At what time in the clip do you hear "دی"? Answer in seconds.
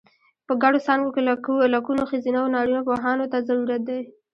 3.89-4.01